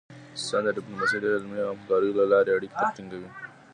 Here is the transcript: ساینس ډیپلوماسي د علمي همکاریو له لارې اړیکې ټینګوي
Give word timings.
ساینس 0.45 0.73
ډیپلوماسي 0.77 1.17
د 1.21 1.25
علمي 1.35 1.59
همکاریو 1.69 2.17
له 2.19 2.25
لارې 2.31 2.51
اړیکې 2.57 2.85
ټینګوي 2.95 3.29